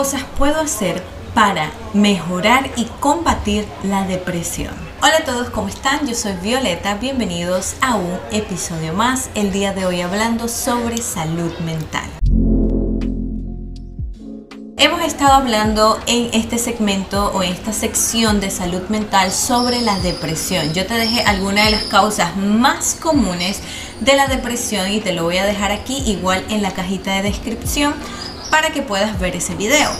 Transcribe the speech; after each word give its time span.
cosas 0.00 0.24
puedo 0.38 0.58
hacer 0.58 1.02
para 1.34 1.70
mejorar 1.92 2.70
y 2.74 2.86
combatir 3.00 3.66
la 3.82 4.04
depresión? 4.04 4.72
Hola 5.02 5.18
a 5.18 5.24
todos, 5.26 5.50
¿cómo 5.50 5.68
están? 5.68 6.08
Yo 6.08 6.14
soy 6.14 6.32
Violeta, 6.42 6.94
bienvenidos 6.94 7.74
a 7.82 7.96
un 7.96 8.18
episodio 8.32 8.94
más, 8.94 9.28
el 9.34 9.52
día 9.52 9.74
de 9.74 9.84
hoy 9.84 10.00
hablando 10.00 10.48
sobre 10.48 10.96
salud 11.02 11.52
mental. 11.58 12.08
Hemos 14.78 15.02
estado 15.02 15.32
hablando 15.32 16.00
en 16.06 16.30
este 16.32 16.56
segmento 16.56 17.30
o 17.34 17.42
en 17.42 17.52
esta 17.52 17.74
sección 17.74 18.40
de 18.40 18.50
salud 18.50 18.88
mental 18.88 19.30
sobre 19.30 19.82
la 19.82 19.98
depresión. 19.98 20.72
Yo 20.72 20.86
te 20.86 20.94
dejé 20.94 21.20
algunas 21.24 21.66
de 21.66 21.72
las 21.72 21.82
causas 21.82 22.34
más 22.38 22.96
comunes 22.98 23.60
de 24.00 24.16
la 24.16 24.28
depresión 24.28 24.90
y 24.90 25.00
te 25.00 25.12
lo 25.12 25.24
voy 25.24 25.36
a 25.36 25.44
dejar 25.44 25.70
aquí 25.72 26.02
igual 26.06 26.42
en 26.48 26.62
la 26.62 26.70
cajita 26.70 27.12
de 27.16 27.20
descripción 27.20 27.92
para 28.50 28.70
que 28.70 28.82
puedas 28.82 29.18
ver 29.18 29.36
ese 29.36 29.54
video. 29.54 29.90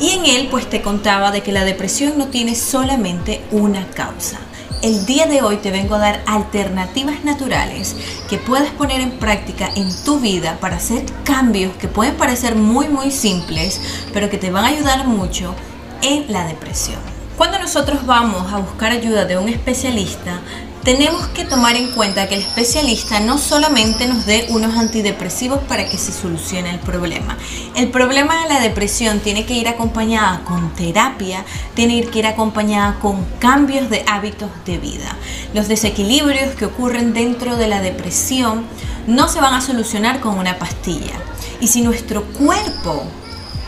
Y 0.00 0.10
en 0.10 0.26
él 0.26 0.48
pues 0.50 0.68
te 0.68 0.82
contaba 0.82 1.30
de 1.30 1.42
que 1.42 1.52
la 1.52 1.64
depresión 1.64 2.18
no 2.18 2.28
tiene 2.28 2.54
solamente 2.54 3.42
una 3.50 3.86
causa. 3.88 4.38
El 4.82 5.06
día 5.06 5.26
de 5.26 5.40
hoy 5.40 5.56
te 5.56 5.70
vengo 5.70 5.94
a 5.94 5.98
dar 5.98 6.22
alternativas 6.26 7.24
naturales 7.24 7.96
que 8.28 8.36
puedes 8.36 8.70
poner 8.72 9.00
en 9.00 9.18
práctica 9.18 9.70
en 9.74 9.88
tu 10.04 10.20
vida 10.20 10.58
para 10.60 10.76
hacer 10.76 11.04
cambios 11.24 11.74
que 11.76 11.88
pueden 11.88 12.14
parecer 12.16 12.56
muy 12.56 12.88
muy 12.88 13.10
simples, 13.10 13.80
pero 14.12 14.28
que 14.28 14.36
te 14.36 14.50
van 14.50 14.66
a 14.66 14.68
ayudar 14.68 15.06
mucho 15.06 15.54
en 16.02 16.30
la 16.30 16.46
depresión. 16.46 17.00
Cuando 17.38 17.58
nosotros 17.58 18.04
vamos 18.06 18.52
a 18.52 18.58
buscar 18.58 18.92
ayuda 18.92 19.24
de 19.24 19.38
un 19.38 19.48
especialista, 19.48 20.40
tenemos 20.86 21.26
que 21.26 21.44
tomar 21.44 21.74
en 21.74 21.90
cuenta 21.90 22.28
que 22.28 22.36
el 22.36 22.42
especialista 22.42 23.18
no 23.18 23.38
solamente 23.38 24.06
nos 24.06 24.24
dé 24.24 24.46
unos 24.50 24.76
antidepresivos 24.76 25.58
para 25.64 25.88
que 25.88 25.98
se 25.98 26.12
solucione 26.12 26.70
el 26.70 26.78
problema. 26.78 27.36
El 27.74 27.90
problema 27.90 28.40
de 28.44 28.48
la 28.50 28.60
depresión 28.60 29.18
tiene 29.18 29.44
que 29.46 29.54
ir 29.54 29.66
acompañada 29.66 30.42
con 30.44 30.72
terapia, 30.76 31.44
tiene 31.74 32.04
que 32.04 32.20
ir 32.20 32.26
acompañada 32.28 33.00
con 33.00 33.24
cambios 33.40 33.90
de 33.90 34.04
hábitos 34.06 34.48
de 34.64 34.78
vida. 34.78 35.16
Los 35.54 35.66
desequilibrios 35.66 36.54
que 36.54 36.66
ocurren 36.66 37.12
dentro 37.12 37.56
de 37.56 37.66
la 37.66 37.80
depresión 37.80 38.64
no 39.08 39.26
se 39.26 39.40
van 39.40 39.54
a 39.54 39.62
solucionar 39.62 40.20
con 40.20 40.38
una 40.38 40.56
pastilla. 40.56 41.14
Y 41.60 41.66
si 41.66 41.82
nuestro 41.82 42.22
cuerpo 42.26 43.02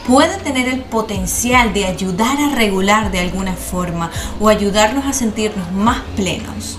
puede 0.06 0.36
tener 0.36 0.68
el 0.68 0.82
potencial 0.82 1.72
de 1.72 1.86
ayudar 1.86 2.38
a 2.40 2.54
regular 2.54 3.10
de 3.10 3.18
alguna 3.18 3.54
forma 3.54 4.12
o 4.38 4.48
ayudarnos 4.48 5.04
a 5.04 5.12
sentirnos 5.12 5.72
más 5.72 6.02
plenos, 6.14 6.78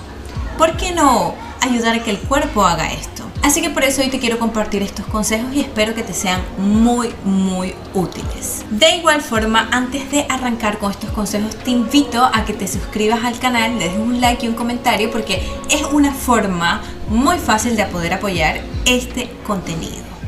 ¿por 0.60 0.76
qué 0.76 0.92
no 0.92 1.36
ayudar 1.62 1.96
a 1.96 2.04
que 2.04 2.12
el 2.12 2.20
cuerpo 2.20 2.66
haga 2.66 2.92
esto? 2.92 3.24
Así 3.42 3.62
que 3.62 3.70
por 3.70 3.86
eso 3.86 4.02
hoy 4.02 4.10
te 4.10 4.20
quiero 4.20 4.38
compartir 4.38 4.84
estos 4.84 5.06
consejos 5.06 5.54
y 5.54 5.62
espero 5.62 5.96
que 5.96 6.04
te 6.04 6.14
sean 6.14 6.42
muy 6.58 7.14
muy 7.24 7.74
útiles. 7.94 8.66
De 8.70 8.98
igual 8.98 9.22
forma, 9.22 9.70
antes 9.72 10.12
de 10.12 10.26
arrancar 10.30 10.78
con 10.78 10.92
estos 10.92 11.12
consejos, 11.12 11.56
te 11.56 11.72
invito 11.72 12.22
a 12.22 12.44
que 12.44 12.52
te 12.52 12.68
suscribas 12.68 13.24
al 13.24 13.40
canal, 13.40 13.80
le 13.80 13.88
des 13.88 13.98
un 13.98 14.20
like 14.20 14.46
y 14.46 14.50
un 14.50 14.56
comentario 14.56 15.10
porque 15.10 15.42
es 15.70 15.84
una 15.94 16.12
forma 16.14 16.82
muy 17.08 17.38
fácil 17.38 17.78
de 17.78 17.86
poder 17.86 18.14
apoyar 18.14 18.60
este 18.86 19.32
contenido. 19.48 20.19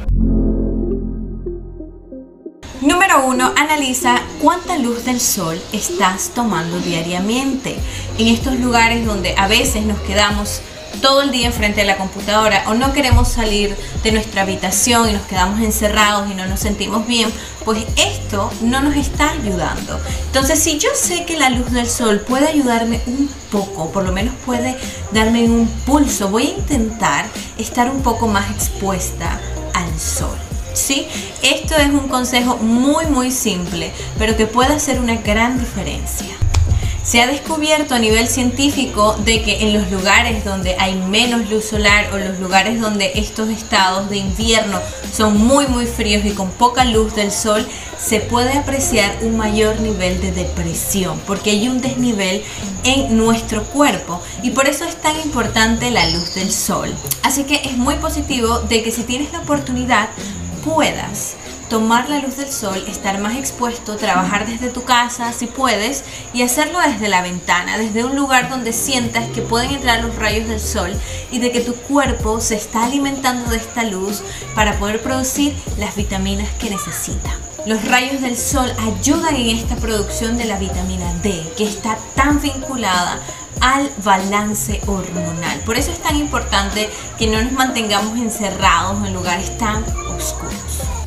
Número 3.12 3.28
1. 3.28 3.54
Analiza 3.58 4.22
cuánta 4.42 4.78
luz 4.78 5.04
del 5.04 5.20
sol 5.20 5.62
estás 5.74 6.30
tomando 6.34 6.80
diariamente. 6.80 7.76
En 8.18 8.30
estos 8.30 8.58
lugares 8.58 9.06
donde 9.06 9.36
a 9.38 9.48
veces 9.48 9.84
nos 9.84 10.00
quedamos 10.02 10.62
todo 11.02 11.22
el 11.22 11.32
día 11.32 11.48
enfrente 11.48 11.82
de 11.82 11.88
la 11.88 11.98
computadora 11.98 12.64
o 12.68 12.74
no 12.74 12.94
queremos 12.94 13.28
salir 13.28 13.76
de 14.04 14.14
nuestra 14.14 14.44
habitación 14.44 15.10
y 15.10 15.14
nos 15.14 15.24
quedamos 15.24 15.60
encerrados 15.60 16.32
y 16.32 16.36
no 16.36 16.46
nos 16.46 16.62
sentimos 16.62 17.06
bien, 17.06 17.30
pues 17.66 17.86
esto 17.98 18.50
no 18.62 18.82
nos 18.82 18.96
está 18.96 19.32
ayudando. 19.32 20.00
Entonces, 20.28 20.60
si 20.60 20.78
yo 20.78 20.90
sé 20.96 21.26
que 21.26 21.38
la 21.38 21.50
luz 21.50 21.70
del 21.72 21.90
sol 21.90 22.22
puede 22.22 22.48
ayudarme 22.48 23.02
un 23.08 23.30
poco, 23.52 23.92
por 23.92 24.06
lo 24.06 24.14
menos 24.14 24.36
puede 24.46 24.78
darme 25.12 25.44
un 25.44 25.68
pulso, 25.86 26.30
voy 26.30 26.48
a 26.48 26.60
intentar 26.60 27.26
estar 27.58 27.90
un 27.90 28.04
poco 28.04 28.28
más 28.28 28.50
expuesta 28.52 29.42
al 29.74 30.00
sol. 30.00 30.38
¿sí? 30.74 31.08
Esto 31.42 31.61
es 31.78 31.90
un 31.90 32.08
consejo 32.08 32.58
muy 32.58 33.06
muy 33.08 33.32
simple, 33.32 33.92
pero 34.18 34.36
que 34.36 34.46
puede 34.46 34.74
hacer 34.74 35.00
una 35.00 35.16
gran 35.16 35.60
diferencia. 35.60 36.28
Se 37.04 37.20
ha 37.20 37.26
descubierto 37.26 37.96
a 37.96 38.00
nivel 38.00 38.28
científico 38.28 39.16
de 39.26 39.42
que 39.42 39.64
en 39.64 39.74
los 39.74 39.90
lugares 39.92 40.46
donde 40.46 40.76
hay 40.78 40.96
menos 40.96 41.50
luz 41.50 41.66
solar 41.66 42.14
o 42.14 42.18
los 42.18 42.40
lugares 42.40 42.80
donde 42.80 43.14
estos 43.16 43.50
estados 43.50 44.10
de 44.12 44.18
invierno 44.18 44.80
son 45.12 45.38
muy 45.38 45.66
muy 45.66 45.88
fríos 45.88 46.24
y 46.26 46.32
con 46.32 46.52
poca 46.52 46.86
luz 46.86 47.16
del 47.16 47.32
sol, 47.32 47.68
se 47.98 48.20
puede 48.20 48.54
apreciar 48.54 49.18
un 49.24 49.36
mayor 49.36 49.80
nivel 49.80 50.22
de 50.22 50.32
depresión 50.32 51.20
porque 51.26 51.50
hay 51.50 51.68
un 51.68 51.82
desnivel 51.82 52.44
en 52.84 53.18
nuestro 53.18 53.64
cuerpo 53.64 54.22
y 54.44 54.52
por 54.52 54.68
eso 54.68 54.86
es 54.86 54.96
tan 55.02 55.20
importante 55.22 55.90
la 55.90 56.08
luz 56.10 56.36
del 56.36 56.52
sol. 56.52 56.94
Así 57.24 57.46
que 57.46 57.62
es 57.64 57.78
muy 57.78 57.96
positivo 57.96 58.60
de 58.60 58.84
que 58.84 58.92
si 58.92 59.04
tienes 59.04 59.32
la 59.34 59.40
oportunidad 59.40 60.10
puedas 60.64 61.36
tomar 61.72 62.10
la 62.10 62.20
luz 62.20 62.36
del 62.36 62.52
sol, 62.52 62.84
estar 62.90 63.18
más 63.20 63.38
expuesto, 63.38 63.96
trabajar 63.96 64.46
desde 64.46 64.68
tu 64.68 64.84
casa 64.84 65.32
si 65.32 65.48
puedes 65.48 66.04
y 66.34 66.42
hacerlo 66.42 66.80
desde 66.82 67.08
la 67.08 67.22
ventana, 67.22 67.78
desde 67.78 68.04
un 68.04 68.18
lugar 68.18 68.50
donde 68.50 68.74
sientas 68.74 69.30
que 69.30 69.42
pueden 69.42 69.72
entrar 69.72 70.04
los 70.04 70.14
rayos 70.18 70.50
del 70.50 70.60
sol 70.60 70.94
y 71.32 71.40
de 71.40 71.54
que 71.54 71.62
tu 71.62 71.74
cuerpo 71.74 72.42
se 72.42 72.56
está 72.56 72.84
alimentando 72.84 73.50
de 73.50 73.56
esta 73.56 73.86
luz 73.86 74.22
para 74.54 74.78
poder 74.80 75.02
producir 75.02 75.56
las 75.78 75.96
vitaminas 75.96 76.50
que 76.60 76.70
necesita. 76.70 77.32
Los 77.66 77.88
rayos 77.88 78.20
del 78.20 78.36
sol 78.36 78.70
ayudan 78.82 79.38
en 79.38 79.56
esta 79.56 79.78
producción 79.78 80.38
de 80.38 80.46
la 80.46 80.60
vitamina 80.60 81.14
D, 81.24 81.42
que 81.56 81.64
está 81.64 81.98
tan 82.16 82.42
vinculada 82.42 83.18
al 83.62 83.90
balance 84.04 84.82
hormonal. 84.88 85.62
Por 85.62 85.78
eso 85.78 85.92
es 85.92 86.00
tan 86.00 86.18
importante 86.18 86.90
que 87.18 87.28
no 87.28 87.42
nos 87.42 87.54
mantengamos 87.54 88.20
encerrados 88.20 89.08
en 89.08 89.14
lugares 89.14 89.58
tan 89.58 89.86
oscuros. 90.10 91.01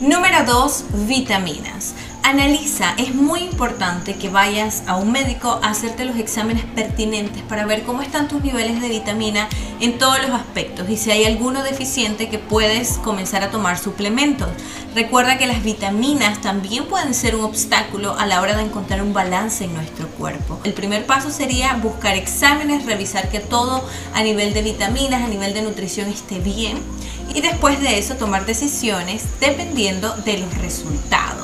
Número 0.00 0.46
2. 0.46 0.84
Vitaminas. 1.06 1.94
Analiza, 2.30 2.94
es 2.96 3.12
muy 3.12 3.40
importante 3.40 4.14
que 4.14 4.28
vayas 4.28 4.84
a 4.86 4.94
un 4.94 5.10
médico 5.10 5.58
a 5.64 5.70
hacerte 5.70 6.04
los 6.04 6.16
exámenes 6.16 6.64
pertinentes 6.64 7.42
para 7.42 7.66
ver 7.66 7.82
cómo 7.82 8.02
están 8.02 8.28
tus 8.28 8.40
niveles 8.40 8.80
de 8.80 8.88
vitamina 8.88 9.48
en 9.80 9.98
todos 9.98 10.22
los 10.22 10.30
aspectos 10.30 10.88
y 10.88 10.96
si 10.96 11.10
hay 11.10 11.24
alguno 11.24 11.64
deficiente 11.64 12.28
que 12.28 12.38
puedes 12.38 12.98
comenzar 12.98 13.42
a 13.42 13.50
tomar 13.50 13.78
suplementos. 13.78 14.48
Recuerda 14.94 15.38
que 15.38 15.48
las 15.48 15.64
vitaminas 15.64 16.40
también 16.40 16.86
pueden 16.86 17.14
ser 17.14 17.34
un 17.34 17.42
obstáculo 17.42 18.16
a 18.16 18.26
la 18.26 18.40
hora 18.40 18.56
de 18.56 18.62
encontrar 18.62 19.02
un 19.02 19.12
balance 19.12 19.64
en 19.64 19.74
nuestro 19.74 20.06
cuerpo. 20.10 20.60
El 20.62 20.72
primer 20.72 21.06
paso 21.06 21.32
sería 21.32 21.74
buscar 21.82 22.14
exámenes, 22.14 22.86
revisar 22.86 23.28
que 23.28 23.40
todo 23.40 23.84
a 24.14 24.22
nivel 24.22 24.54
de 24.54 24.62
vitaminas, 24.62 25.24
a 25.24 25.26
nivel 25.26 25.52
de 25.52 25.62
nutrición 25.62 26.08
esté 26.08 26.38
bien 26.38 26.78
y 27.34 27.40
después 27.40 27.80
de 27.80 27.98
eso 27.98 28.14
tomar 28.14 28.46
decisiones 28.46 29.24
dependiendo 29.40 30.14
de 30.18 30.38
los 30.38 30.58
resultados. 30.58 31.39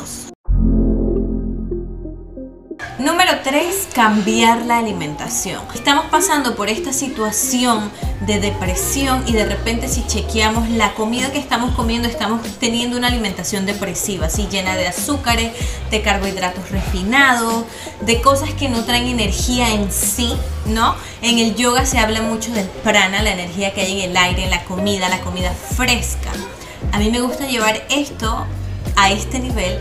Número 3.06 3.38
3, 3.44 3.90
cambiar 3.94 4.66
la 4.66 4.78
alimentación. 4.78 5.62
Estamos 5.76 6.06
pasando 6.06 6.56
por 6.56 6.68
esta 6.68 6.92
situación 6.92 7.88
de 8.22 8.40
depresión 8.40 9.22
y 9.28 9.32
de 9.32 9.44
repente 9.46 9.86
si 9.86 10.04
chequeamos 10.04 10.68
la 10.70 10.92
comida 10.94 11.30
que 11.30 11.38
estamos 11.38 11.76
comiendo 11.76 12.08
estamos 12.08 12.42
teniendo 12.58 12.96
una 12.96 13.06
alimentación 13.06 13.64
depresiva, 13.64 14.26
así 14.26 14.48
llena 14.50 14.74
de 14.74 14.88
azúcares, 14.88 15.52
de 15.88 16.02
carbohidratos 16.02 16.68
refinados, 16.72 17.66
de 18.00 18.20
cosas 18.20 18.52
que 18.54 18.68
no 18.68 18.82
traen 18.82 19.06
energía 19.06 19.72
en 19.72 19.92
sí, 19.92 20.32
¿no? 20.64 20.96
En 21.22 21.38
el 21.38 21.54
yoga 21.54 21.86
se 21.86 22.00
habla 22.00 22.22
mucho 22.22 22.50
del 22.52 22.66
prana, 22.66 23.22
la 23.22 23.30
energía 23.30 23.72
que 23.72 23.82
hay 23.82 24.02
en 24.02 24.10
el 24.10 24.16
aire, 24.16 24.42
en 24.42 24.50
la 24.50 24.64
comida, 24.64 25.08
la 25.08 25.20
comida 25.20 25.52
fresca. 25.76 26.32
A 26.90 26.98
mí 26.98 27.08
me 27.12 27.20
gusta 27.20 27.46
llevar 27.46 27.84
esto 27.88 28.46
a 28.96 29.10
este 29.12 29.38
nivel 29.38 29.78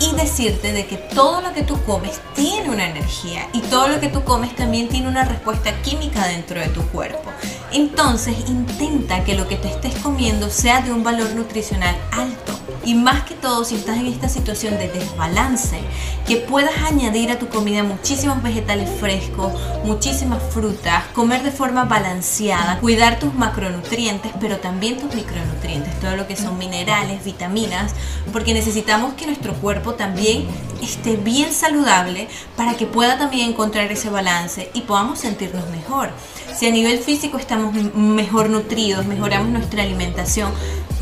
y 0.00 0.14
decirte 0.14 0.72
de 0.72 0.86
que 0.86 0.96
todo 0.96 1.40
lo 1.40 1.52
que 1.52 1.62
tú 1.62 1.82
comes 1.84 2.20
tiene 2.34 2.70
una 2.70 2.88
energía 2.88 3.48
y 3.52 3.60
todo 3.60 3.88
lo 3.88 4.00
que 4.00 4.08
tú 4.08 4.24
comes 4.24 4.54
también 4.54 4.88
tiene 4.88 5.08
una 5.08 5.24
respuesta 5.24 5.72
química 5.82 6.26
dentro 6.26 6.60
de 6.60 6.68
tu 6.68 6.82
cuerpo. 6.88 7.30
Entonces 7.72 8.36
intenta 8.48 9.24
que 9.24 9.34
lo 9.34 9.48
que 9.48 9.56
te 9.56 9.68
estés 9.68 9.94
comiendo 9.96 10.50
sea 10.50 10.82
de 10.82 10.92
un 10.92 11.02
valor 11.02 11.30
nutricional 11.34 11.96
alto 12.12 12.57
y 12.88 12.94
más 12.94 13.22
que 13.24 13.34
todo 13.34 13.66
si 13.66 13.74
estás 13.74 13.98
en 13.98 14.06
esta 14.06 14.30
situación 14.30 14.78
de 14.78 14.88
desbalance, 14.88 15.78
que 16.26 16.36
puedas 16.36 16.72
añadir 16.90 17.30
a 17.30 17.38
tu 17.38 17.48
comida 17.48 17.82
muchísimos 17.82 18.42
vegetales 18.42 18.88
frescos, 18.98 19.52
muchísimas 19.84 20.42
frutas, 20.42 21.04
comer 21.12 21.42
de 21.42 21.50
forma 21.50 21.84
balanceada, 21.84 22.78
cuidar 22.80 23.18
tus 23.18 23.34
macronutrientes, 23.34 24.32
pero 24.40 24.56
también 24.56 24.96
tus 24.96 25.14
micronutrientes, 25.14 26.00
todo 26.00 26.16
lo 26.16 26.26
que 26.26 26.34
son 26.34 26.56
minerales, 26.56 27.22
vitaminas, 27.22 27.92
porque 28.32 28.54
necesitamos 28.54 29.12
que 29.12 29.26
nuestro 29.26 29.52
cuerpo 29.52 29.92
también 29.92 30.46
esté 30.82 31.16
bien 31.16 31.52
saludable 31.52 32.26
para 32.56 32.74
que 32.74 32.86
pueda 32.86 33.18
también 33.18 33.50
encontrar 33.50 33.92
ese 33.92 34.08
balance 34.08 34.70
y 34.72 34.80
podamos 34.80 35.18
sentirnos 35.18 35.68
mejor. 35.68 36.08
Si 36.56 36.66
a 36.66 36.70
nivel 36.70 37.00
físico 37.00 37.36
estamos 37.36 37.74
mejor 37.94 38.48
nutridos, 38.48 39.04
mejoramos 39.04 39.50
nuestra 39.50 39.82
alimentación, 39.82 40.52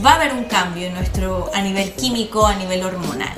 va 0.04 0.12
a 0.12 0.14
haber 0.16 0.32
un 0.32 0.44
cambio 0.44 0.86
en 0.86 0.94
nuestro 0.94 1.50
a 1.54 1.62
nivel 1.62 1.92
químico, 1.92 2.46
a 2.46 2.54
nivel 2.54 2.84
hormonal. 2.84 3.34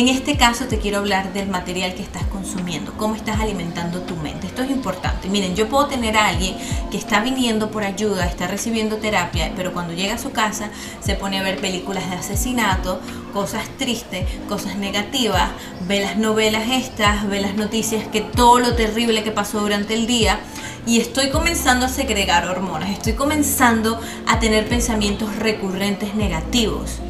En 0.00 0.08
este 0.08 0.38
caso 0.38 0.64
te 0.64 0.78
quiero 0.78 0.96
hablar 0.96 1.34
del 1.34 1.50
material 1.50 1.92
que 1.92 2.02
estás 2.02 2.24
consumiendo, 2.24 2.94
cómo 2.96 3.16
estás 3.16 3.38
alimentando 3.38 4.00
tu 4.00 4.16
mente. 4.16 4.46
Esto 4.46 4.62
es 4.62 4.70
importante. 4.70 5.28
Miren, 5.28 5.54
yo 5.54 5.68
puedo 5.68 5.88
tener 5.88 6.16
a 6.16 6.28
alguien 6.28 6.56
que 6.90 6.96
está 6.96 7.20
viniendo 7.20 7.70
por 7.70 7.84
ayuda, 7.84 8.24
está 8.24 8.46
recibiendo 8.46 8.96
terapia, 8.96 9.52
pero 9.54 9.74
cuando 9.74 9.92
llega 9.92 10.14
a 10.14 10.18
su 10.18 10.32
casa 10.32 10.70
se 11.04 11.16
pone 11.16 11.38
a 11.38 11.42
ver 11.42 11.60
películas 11.60 12.08
de 12.08 12.16
asesinato, 12.16 12.98
cosas 13.34 13.68
tristes, 13.76 14.24
cosas 14.48 14.76
negativas, 14.76 15.50
ve 15.86 16.00
las 16.00 16.16
novelas 16.16 16.70
estas, 16.70 17.28
ve 17.28 17.42
las 17.42 17.56
noticias 17.56 18.08
que 18.08 18.22
todo 18.22 18.58
lo 18.58 18.74
terrible 18.76 19.22
que 19.22 19.32
pasó 19.32 19.60
durante 19.60 19.92
el 19.92 20.06
día 20.06 20.40
y 20.86 20.98
estoy 20.98 21.28
comenzando 21.28 21.84
a 21.84 21.90
segregar 21.90 22.48
hormonas, 22.48 22.88
estoy 22.88 23.12
comenzando 23.12 24.00
a 24.26 24.40
tener 24.40 24.66
pensamientos 24.66 25.36
recurrentes 25.36 26.14
negativos 26.14 27.00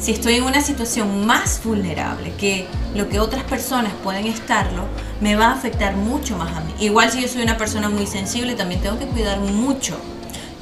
si 0.00 0.12
estoy 0.12 0.36
en 0.36 0.44
una 0.44 0.62
situación 0.62 1.26
más 1.26 1.62
vulnerable 1.62 2.32
que 2.38 2.66
lo 2.94 3.08
que 3.08 3.20
otras 3.20 3.44
personas 3.44 3.92
pueden 4.02 4.26
estarlo, 4.26 4.84
me 5.20 5.36
va 5.36 5.48
a 5.48 5.52
afectar 5.52 5.94
mucho 5.94 6.38
más 6.38 6.56
a 6.56 6.60
mí. 6.60 6.72
Igual 6.80 7.10
si 7.10 7.20
yo 7.20 7.28
soy 7.28 7.42
una 7.42 7.58
persona 7.58 7.90
muy 7.90 8.06
sensible, 8.06 8.54
también 8.54 8.80
tengo 8.80 8.98
que 8.98 9.04
cuidar 9.04 9.38
mucho. 9.40 9.96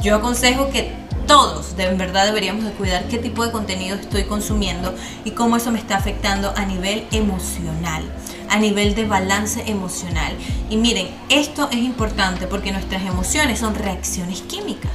Yo 0.02 0.16
aconsejo 0.16 0.70
que 0.70 0.92
todos 1.28 1.76
de 1.76 1.94
verdad 1.94 2.26
deberíamos 2.26 2.64
de 2.64 2.72
cuidar 2.72 3.06
qué 3.06 3.18
tipo 3.18 3.44
de 3.44 3.52
contenido 3.52 3.96
estoy 3.96 4.24
consumiendo 4.24 4.92
y 5.24 5.32
cómo 5.32 5.56
eso 5.56 5.70
me 5.70 5.78
está 5.78 5.96
afectando 5.96 6.52
a 6.56 6.64
nivel 6.64 7.06
emocional, 7.12 8.02
a 8.48 8.58
nivel 8.58 8.94
de 8.94 9.04
balance 9.04 9.62
emocional. 9.66 10.32
Y 10.70 10.76
miren, 10.76 11.08
esto 11.28 11.68
es 11.70 11.78
importante 11.78 12.46
porque 12.46 12.72
nuestras 12.72 13.02
emociones 13.02 13.58
son 13.58 13.74
reacciones 13.74 14.42
químicas. 14.42 14.92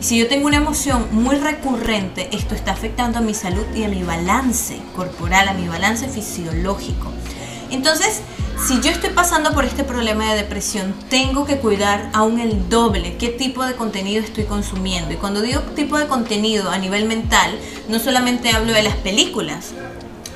Si 0.00 0.16
yo 0.16 0.28
tengo 0.28 0.46
una 0.46 0.58
emoción 0.58 1.08
muy 1.10 1.36
recurrente, 1.36 2.28
esto 2.34 2.54
está 2.54 2.72
afectando 2.72 3.18
a 3.18 3.22
mi 3.22 3.34
salud 3.34 3.64
y 3.74 3.82
a 3.82 3.88
mi 3.88 4.02
balance 4.02 4.80
corporal, 4.94 5.48
a 5.48 5.54
mi 5.54 5.66
balance 5.66 6.08
fisiológico. 6.08 7.10
Entonces, 7.70 8.22
si 8.66 8.80
yo 8.80 8.90
estoy 8.90 9.10
pasando 9.10 9.52
por 9.52 9.64
este 9.64 9.84
problema 9.84 10.30
de 10.30 10.42
depresión, 10.42 10.94
tengo 11.08 11.44
que 11.44 11.58
cuidar 11.58 12.10
aún 12.12 12.40
el 12.40 12.68
doble 12.68 13.16
qué 13.16 13.28
tipo 13.28 13.64
de 13.64 13.74
contenido 13.74 14.22
estoy 14.22 14.44
consumiendo. 14.44 15.12
Y 15.12 15.16
cuando 15.16 15.42
digo 15.42 15.60
tipo 15.74 15.98
de 15.98 16.06
contenido 16.06 16.70
a 16.70 16.78
nivel 16.78 17.06
mental, 17.06 17.58
no 17.88 17.98
solamente 17.98 18.50
hablo 18.50 18.72
de 18.72 18.82
las 18.82 18.96
películas, 18.96 19.74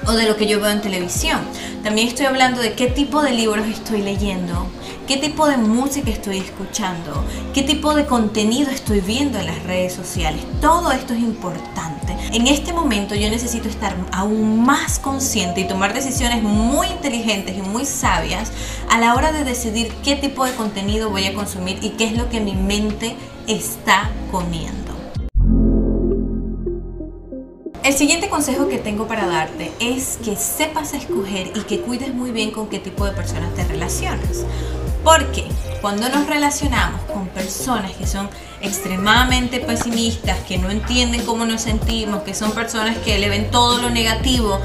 o 0.06 0.12
de 0.12 0.26
lo 0.26 0.36
que 0.36 0.46
yo 0.46 0.60
veo 0.60 0.70
en 0.70 0.80
televisión. 0.80 1.40
También 1.82 2.08
estoy 2.08 2.26
hablando 2.26 2.60
de 2.60 2.74
qué 2.74 2.86
tipo 2.86 3.22
de 3.22 3.32
libros 3.32 3.66
estoy 3.66 4.02
leyendo, 4.02 4.66
qué 5.06 5.16
tipo 5.16 5.46
de 5.46 5.56
música 5.56 6.10
estoy 6.10 6.38
escuchando, 6.38 7.24
qué 7.52 7.62
tipo 7.62 7.94
de 7.94 8.06
contenido 8.06 8.70
estoy 8.70 9.00
viendo 9.00 9.38
en 9.38 9.46
las 9.46 9.62
redes 9.64 9.92
sociales. 9.92 10.42
Todo 10.60 10.92
esto 10.92 11.12
es 11.14 11.20
importante. 11.20 12.16
En 12.32 12.46
este 12.46 12.72
momento 12.72 13.14
yo 13.14 13.28
necesito 13.28 13.68
estar 13.68 13.94
aún 14.12 14.64
más 14.64 14.98
consciente 14.98 15.60
y 15.60 15.68
tomar 15.68 15.92
decisiones 15.92 16.42
muy 16.42 16.86
inteligentes 16.86 17.56
y 17.56 17.62
muy 17.62 17.84
sabias 17.84 18.52
a 18.90 18.98
la 18.98 19.14
hora 19.14 19.32
de 19.32 19.44
decidir 19.44 19.92
qué 20.04 20.16
tipo 20.16 20.44
de 20.44 20.54
contenido 20.54 21.10
voy 21.10 21.26
a 21.26 21.34
consumir 21.34 21.78
y 21.82 21.90
qué 21.90 22.04
es 22.04 22.16
lo 22.16 22.28
que 22.30 22.40
mi 22.40 22.54
mente 22.54 23.16
está 23.46 24.10
comiendo. 24.30 24.81
El 27.82 27.94
siguiente 27.94 28.28
consejo 28.28 28.68
que 28.68 28.78
tengo 28.78 29.08
para 29.08 29.26
darte 29.26 29.72
es 29.80 30.16
que 30.24 30.36
sepas 30.36 30.94
escoger 30.94 31.50
y 31.56 31.62
que 31.62 31.80
cuides 31.80 32.14
muy 32.14 32.30
bien 32.30 32.52
con 32.52 32.68
qué 32.68 32.78
tipo 32.78 33.04
de 33.04 33.10
personas 33.10 33.52
te 33.56 33.64
relacionas. 33.64 34.44
Porque 35.02 35.48
cuando 35.80 36.08
nos 36.08 36.28
relacionamos 36.28 37.00
con 37.12 37.26
personas 37.26 37.90
que 37.90 38.06
son 38.06 38.30
extremadamente 38.60 39.58
pesimistas, 39.58 40.38
que 40.46 40.58
no 40.58 40.70
entienden 40.70 41.26
cómo 41.26 41.44
nos 41.44 41.62
sentimos, 41.62 42.22
que 42.22 42.34
son 42.34 42.52
personas 42.52 42.98
que 42.98 43.18
le 43.18 43.28
ven 43.28 43.50
todo 43.50 43.78
lo 43.78 43.90
negativo 43.90 44.60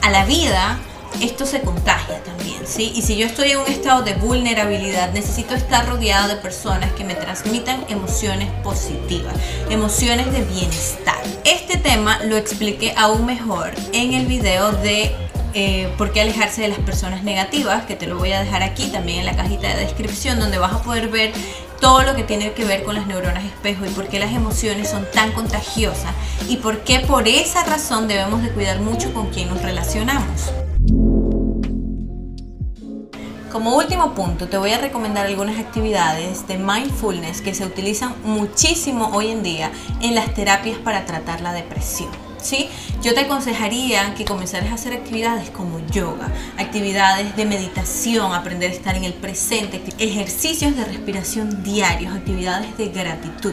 a 0.00 0.10
la 0.10 0.24
vida, 0.24 0.78
esto 1.20 1.46
se 1.46 1.60
contagia 1.60 2.22
también, 2.24 2.66
¿sí? 2.66 2.92
Y 2.94 3.02
si 3.02 3.16
yo 3.16 3.26
estoy 3.26 3.52
en 3.52 3.58
un 3.58 3.66
estado 3.66 4.02
de 4.02 4.14
vulnerabilidad, 4.14 5.12
necesito 5.12 5.54
estar 5.54 5.86
rodeada 5.86 6.28
de 6.28 6.36
personas 6.36 6.92
que 6.92 7.04
me 7.04 7.14
transmitan 7.14 7.84
emociones 7.88 8.48
positivas, 8.62 9.34
emociones 9.70 10.32
de 10.32 10.42
bienestar. 10.42 11.22
Este 11.44 11.76
tema 11.76 12.18
lo 12.24 12.36
expliqué 12.36 12.94
aún 12.96 13.26
mejor 13.26 13.72
en 13.92 14.14
el 14.14 14.26
video 14.26 14.72
de 14.72 15.14
eh, 15.54 15.92
por 15.98 16.12
qué 16.12 16.22
alejarse 16.22 16.62
de 16.62 16.68
las 16.68 16.78
personas 16.78 17.24
negativas, 17.24 17.84
que 17.84 17.94
te 17.94 18.06
lo 18.06 18.16
voy 18.16 18.32
a 18.32 18.40
dejar 18.40 18.62
aquí 18.62 18.88
también 18.88 19.20
en 19.20 19.26
la 19.26 19.36
cajita 19.36 19.68
de 19.68 19.84
descripción, 19.84 20.40
donde 20.40 20.58
vas 20.58 20.72
a 20.72 20.82
poder 20.82 21.08
ver 21.08 21.32
todo 21.78 22.02
lo 22.02 22.14
que 22.14 22.22
tiene 22.22 22.52
que 22.52 22.64
ver 22.64 22.84
con 22.84 22.94
las 22.94 23.06
neuronas 23.06 23.44
espejo 23.44 23.84
y 23.84 23.90
por 23.90 24.08
qué 24.08 24.18
las 24.18 24.32
emociones 24.32 24.88
son 24.88 25.06
tan 25.12 25.32
contagiosas 25.32 26.12
y 26.48 26.56
por 26.56 26.84
qué 26.84 27.00
por 27.00 27.28
esa 27.28 27.64
razón 27.64 28.08
debemos 28.08 28.42
de 28.42 28.50
cuidar 28.50 28.80
mucho 28.80 29.12
con 29.12 29.30
quién 29.30 29.48
nos 29.48 29.60
relacionamos. 29.60 30.52
Como 33.52 33.76
último 33.76 34.14
punto, 34.14 34.48
te 34.48 34.56
voy 34.56 34.70
a 34.70 34.78
recomendar 34.78 35.26
algunas 35.26 35.58
actividades 35.58 36.48
de 36.48 36.56
mindfulness 36.56 37.42
que 37.42 37.52
se 37.52 37.66
utilizan 37.66 38.14
muchísimo 38.24 39.10
hoy 39.12 39.28
en 39.28 39.42
día 39.42 39.70
en 40.00 40.14
las 40.14 40.32
terapias 40.32 40.78
para 40.78 41.04
tratar 41.04 41.42
la 41.42 41.52
depresión. 41.52 42.08
¿sí? 42.38 42.70
Yo 43.02 43.12
te 43.12 43.20
aconsejaría 43.20 44.14
que 44.14 44.24
comenzaras 44.24 44.70
a 44.70 44.74
hacer 44.76 44.94
actividades 44.94 45.50
como 45.50 45.80
yoga, 45.88 46.32
actividades 46.56 47.36
de 47.36 47.44
meditación, 47.44 48.32
aprender 48.32 48.70
a 48.70 48.74
estar 48.74 48.96
en 48.96 49.04
el 49.04 49.12
presente, 49.12 49.82
ejercicios 49.98 50.74
de 50.74 50.86
respiración 50.86 51.62
diarios, 51.62 52.16
actividades 52.16 52.78
de 52.78 52.88
gratitud. 52.88 53.52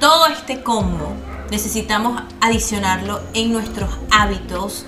Todo 0.00 0.26
este 0.28 0.62
combo 0.62 1.12
necesitamos 1.50 2.22
adicionarlo 2.40 3.20
en 3.34 3.52
nuestros 3.52 3.90
hábitos 4.10 4.86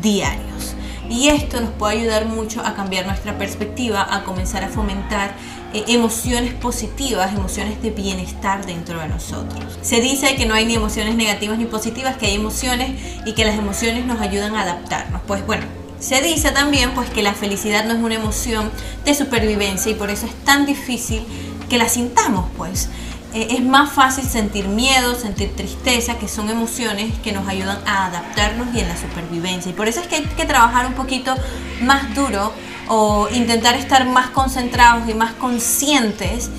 diarios. 0.00 0.74
Y 1.10 1.28
esto 1.28 1.60
nos 1.60 1.70
puede 1.70 1.98
ayudar 1.98 2.26
mucho 2.26 2.60
a 2.64 2.74
cambiar 2.74 3.04
nuestra 3.04 3.36
perspectiva, 3.36 4.06
a 4.14 4.22
comenzar 4.22 4.62
a 4.62 4.68
fomentar 4.68 5.34
eh, 5.74 5.84
emociones 5.88 6.54
positivas, 6.54 7.34
emociones 7.34 7.82
de 7.82 7.90
bienestar 7.90 8.64
dentro 8.64 9.00
de 9.00 9.08
nosotros. 9.08 9.78
Se 9.82 10.00
dice 10.00 10.36
que 10.36 10.46
no 10.46 10.54
hay 10.54 10.66
ni 10.66 10.74
emociones 10.74 11.16
negativas 11.16 11.58
ni 11.58 11.64
positivas, 11.64 12.16
que 12.16 12.26
hay 12.26 12.36
emociones 12.36 12.92
y 13.26 13.34
que 13.34 13.44
las 13.44 13.58
emociones 13.58 14.06
nos 14.06 14.20
ayudan 14.20 14.54
a 14.54 14.62
adaptarnos. 14.62 15.20
Pues 15.26 15.44
bueno, 15.44 15.64
se 15.98 16.22
dice 16.22 16.52
también 16.52 16.92
pues 16.92 17.10
que 17.10 17.24
la 17.24 17.34
felicidad 17.34 17.84
no 17.84 17.94
es 17.94 18.00
una 18.00 18.14
emoción 18.14 18.70
de 19.04 19.14
supervivencia 19.14 19.90
y 19.90 19.96
por 19.96 20.10
eso 20.10 20.26
es 20.26 20.34
tan 20.44 20.64
difícil 20.64 21.24
que 21.68 21.76
la 21.76 21.88
sintamos 21.88 22.46
pues. 22.56 22.88
Eh, 23.32 23.48
es 23.50 23.64
más 23.64 23.92
fácil 23.92 24.24
sentir 24.24 24.66
miedo, 24.66 25.14
sentir 25.14 25.54
tristeza, 25.54 26.18
que 26.18 26.26
son 26.26 26.50
emociones 26.50 27.16
que 27.20 27.32
nos 27.32 27.46
ayudan 27.46 27.78
a 27.86 28.06
adaptarnos 28.06 28.74
y 28.74 28.80
en 28.80 28.88
la 28.88 28.96
supervivencia. 28.96 29.70
Y 29.70 29.74
por 29.74 29.88
eso 29.88 30.00
es 30.00 30.08
que 30.08 30.16
hay 30.16 30.24
que 30.24 30.44
trabajar 30.46 30.86
un 30.86 30.94
poquito 30.94 31.34
más 31.82 32.14
duro 32.14 32.52
o 32.88 33.28
intentar 33.32 33.76
estar 33.76 34.04
más 34.06 34.30
concentrados 34.30 35.08
y 35.08 35.14
más 35.14 35.32
conscientes 35.34 36.50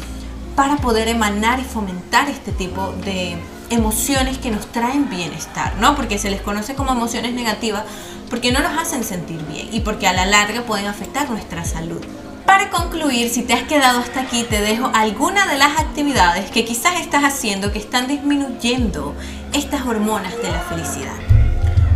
para 0.55 0.77
poder 0.77 1.09
emanar 1.09 1.59
y 1.59 1.63
fomentar 1.63 2.29
este 2.29 2.51
tipo 2.51 2.93
de 3.03 3.37
emociones 3.69 4.37
que 4.37 4.51
nos 4.51 4.71
traen 4.71 5.09
bienestar, 5.09 5.75
¿no? 5.79 5.95
Porque 5.95 6.17
se 6.17 6.29
les 6.29 6.41
conoce 6.41 6.75
como 6.75 6.91
emociones 6.91 7.33
negativas 7.33 7.83
porque 8.29 8.51
no 8.51 8.61
nos 8.61 8.77
hacen 8.77 9.03
sentir 9.03 9.41
bien 9.47 9.69
y 9.73 9.81
porque 9.81 10.07
a 10.07 10.13
la 10.13 10.25
larga 10.25 10.61
pueden 10.63 10.87
afectar 10.87 11.29
nuestra 11.29 11.65
salud. 11.65 12.01
Para 12.51 12.69
concluir, 12.69 13.29
si 13.29 13.43
te 13.43 13.53
has 13.53 13.63
quedado 13.63 13.99
hasta 13.99 14.19
aquí, 14.19 14.43
te 14.43 14.59
dejo 14.59 14.91
algunas 14.93 15.49
de 15.49 15.57
las 15.57 15.79
actividades 15.79 16.51
que 16.51 16.65
quizás 16.65 16.99
estás 16.99 17.23
haciendo 17.23 17.71
que 17.71 17.79
están 17.79 18.09
disminuyendo 18.09 19.15
estas 19.53 19.85
hormonas 19.85 20.35
de 20.35 20.51
la 20.51 20.59
felicidad. 20.59 21.15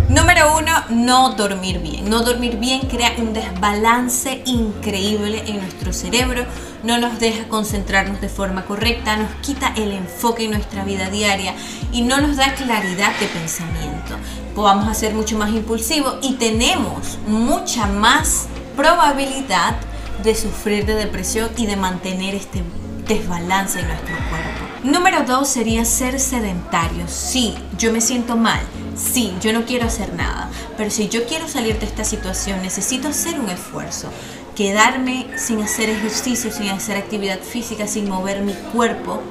Número 0.07 0.57
uno, 0.57 0.71
no 0.87 1.31
dormir 1.31 1.79
bien. 1.79 2.09
No 2.09 2.21
dormir 2.21 2.55
bien 2.55 2.87
crea 2.87 3.15
un 3.17 3.33
desbalance 3.33 4.43
increíble 4.45 5.43
en 5.45 5.57
nuestro 5.57 5.91
cerebro, 5.91 6.45
no 6.83 6.99
nos 6.99 7.19
deja 7.19 7.49
concentrarnos 7.49 8.21
de 8.21 8.29
forma 8.29 8.63
correcta, 8.63 9.17
nos 9.17 9.31
quita 9.45 9.73
el 9.75 9.91
enfoque 9.91 10.45
en 10.45 10.51
nuestra 10.51 10.85
vida 10.85 11.09
diaria 11.09 11.53
y 11.91 12.03
no 12.03 12.21
nos 12.21 12.37
da 12.37 12.53
claridad 12.53 13.11
de 13.19 13.27
pensamiento. 13.27 14.15
Vamos 14.55 14.87
a 14.87 14.93
ser 14.93 15.15
mucho 15.15 15.37
más 15.37 15.49
impulsivos 15.49 16.15
y 16.21 16.35
tenemos 16.35 17.17
mucha 17.27 17.87
más 17.87 18.47
probabilidad 18.77 19.75
de 19.81 19.94
sufrir 20.35 20.85
de 20.85 20.95
depresión 20.95 21.49
y 21.57 21.65
de 21.65 21.75
mantener 21.75 22.35
este 22.35 22.63
desbalance 23.07 23.79
en 23.79 23.87
nuestro 23.87 24.15
cuerpo. 24.29 24.65
Número 24.83 25.23
dos 25.23 25.47
sería 25.47 25.85
ser 25.85 26.19
sedentario. 26.19 27.07
Sí, 27.07 27.55
yo 27.77 27.91
me 27.91 28.01
siento 28.01 28.35
mal. 28.35 28.61
Sí, 28.95 29.33
yo 29.41 29.51
no 29.51 29.65
quiero 29.65 29.87
hacer 29.87 30.13
nada. 30.13 30.49
Pero 30.77 30.89
si 30.89 31.09
yo 31.09 31.25
quiero 31.25 31.47
salir 31.47 31.79
de 31.79 31.85
esta 31.85 32.03
situación, 32.03 32.61
necesito 32.61 33.09
hacer 33.09 33.39
un 33.39 33.49
esfuerzo. 33.49 34.09
Quedarme 34.55 35.27
sin 35.37 35.61
hacer 35.61 35.89
ejercicio, 35.89 36.51
sin 36.51 36.69
hacer 36.69 36.97
actividad 36.97 37.39
física, 37.39 37.87
sin 37.87 38.09
mover 38.09 38.41
mi 38.41 38.53
cuerpo, 38.73 39.21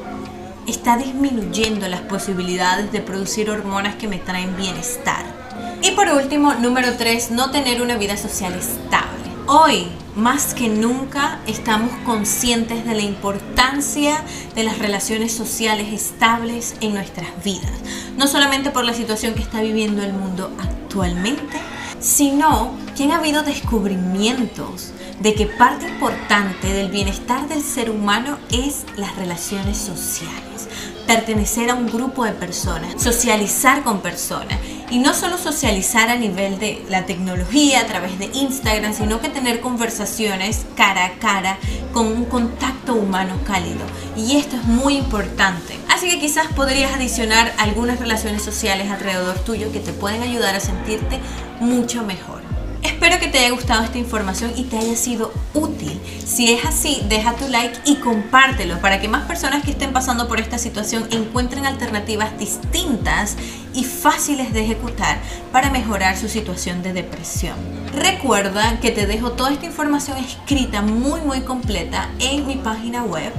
está 0.67 0.97
disminuyendo 0.97 1.88
las 1.88 2.00
posibilidades 2.03 2.93
de 2.93 3.00
producir 3.00 3.50
hormonas 3.50 3.97
que 3.97 4.09
me 4.09 4.19
traen 4.19 4.57
bienestar. 4.57 5.25
Y 5.83 5.93
por 5.93 6.09
último, 6.09 6.55
número 6.55 6.97
tres, 6.97 7.31
no 7.31 7.50
tener 7.50 7.83
una 7.83 7.97
vida 7.97 8.17
social 8.17 8.55
estable. 8.55 9.34
Hoy 9.47 9.89
más 10.17 10.55
que 10.55 10.69
nunca 10.69 11.39
estamos 11.47 11.91
conscientes 12.07 12.87
de 12.87 12.95
la 12.95 13.03
importancia 13.03 14.25
de 14.55 14.63
las 14.63 14.79
relaciones 14.79 15.33
sociales 15.33 15.93
estables 15.93 16.75
en 16.81 16.95
nuestras 16.95 17.29
vidas. 17.45 17.73
No 18.17 18.27
solamente 18.27 18.71
por 18.71 18.87
la 18.87 18.95
situación 18.95 19.35
que 19.35 19.43
está 19.43 19.61
viviendo 19.61 20.03
el 20.03 20.15
mundo 20.15 20.51
actualmente, 20.59 21.59
sino 22.01 22.75
que 22.97 23.05
han 23.05 23.13
habido 23.13 23.43
descubrimientos 23.43 24.93
de 25.21 25.35
que 25.35 25.47
parte 25.47 25.89
importante 25.89 26.73
del 26.73 26.91
bienestar 26.91 27.47
del 27.47 27.63
ser 27.63 27.91
humano 27.91 28.39
es 28.51 28.87
las 28.97 29.15
relaciones 29.17 29.77
sociales, 29.77 30.69
pertenecer 31.07 31.71
a 31.71 31.75
un 31.75 31.87
grupo 31.87 32.25
de 32.25 32.33
personas, 32.33 33.03
socializar 33.03 33.83
con 33.83 34.01
personas 34.01 34.59
y 34.91 34.99
no 34.99 35.15
solo 35.15 35.39
socializar 35.39 36.09
a 36.09 36.17
nivel 36.17 36.59
de 36.59 36.85
la 36.89 37.05
tecnología 37.05 37.81
a 37.81 37.87
través 37.87 38.19
de 38.19 38.31
Instagram, 38.33 38.95
sino 38.95 39.21
que 39.21 39.29
tener 39.29 39.61
conversaciones 39.61 40.67
cara 40.77 41.07
a 41.07 41.13
cara 41.19 41.59
con 41.93 42.07
un 42.07 42.25
contacto 42.27 42.95
humano 42.95 43.39
cálido. 43.45 43.85
Y 44.17 44.37
esto 44.37 44.57
es 44.57 44.65
muy 44.65 44.97
importante. 44.97 45.77
Así 45.89 46.09
que 46.09 46.21
quizás 46.21 46.47
podrías 46.49 46.95
adicionar 46.95 47.53
algunas 47.59 47.99
relaciones 47.99 48.43
sociales 48.43 48.91
alrededor 48.91 49.39
tuyo 49.41 49.73
que 49.73 49.81
te 49.81 49.93
pueden 49.93 50.23
ayudar 50.23 50.55
a 50.55 50.61
sentirte 50.61 51.19
mucho 51.61 52.05
mejor. 52.05 52.44
Te 53.35 53.41
haya 53.41 53.50
gustado 53.50 53.83
esta 53.83 53.99
información 53.99 54.53
y 54.55 54.62
te 54.62 54.79
haya 54.79 54.95
sido 54.95 55.33
útil. 55.55 56.00
Si 56.25 56.53
es 56.53 56.64
así, 56.64 57.03
deja 57.09 57.35
tu 57.35 57.49
like 57.49 57.81
y 57.85 57.97
compártelo 57.97 58.79
para 58.79 59.00
que 59.00 59.09
más 59.09 59.26
personas 59.26 59.64
que 59.64 59.73
estén 59.73 59.93
pasando 59.93 60.29
por 60.29 60.38
esta 60.38 60.57
situación 60.57 61.09
encuentren 61.11 61.67
alternativas 61.67 62.38
distintas 62.38 63.37
y 63.75 63.83
fáciles 63.83 64.53
de 64.53 64.62
ejecutar 64.62 65.19
para 65.50 65.69
mejorar 65.71 66.17
su 66.17 66.29
situación 66.29 66.85
de 66.85 66.93
depresión. 66.93 67.57
Recuerda 67.93 68.79
que 68.79 68.93
te 68.93 69.05
dejo 69.05 69.33
toda 69.33 69.53
esta 69.53 69.67
información 69.67 70.17
escrita 70.19 70.81
muy 70.81 71.21
muy 71.23 71.41
completa 71.41 72.11
en 72.21 72.47
mi 72.47 72.55
página 72.55 73.03
web. 73.03 73.33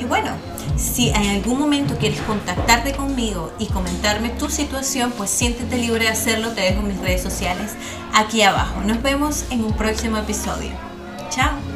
Y 0.00 0.04
bueno, 0.04 0.30
si 0.76 1.10
en 1.10 1.28
algún 1.28 1.58
momento 1.58 1.96
quieres 1.98 2.20
contactarte 2.22 2.92
conmigo 2.92 3.52
y 3.58 3.66
comentarme 3.66 4.30
tu 4.30 4.48
situación, 4.48 5.12
pues 5.14 5.28
siéntete 5.28 5.76
libre 5.76 6.04
de 6.04 6.10
hacerlo. 6.10 6.52
Te 6.52 6.62
dejo 6.62 6.80
mis 6.80 6.98
redes 6.98 7.22
sociales 7.22 7.72
aquí 8.14 8.40
abajo. 8.40 8.80
Nos 8.80 9.02
vemos 9.02 9.44
en 9.50 9.62
un 9.62 9.74
próximo 9.74 10.16
episodio. 10.16 10.70
Chao. 11.28 11.69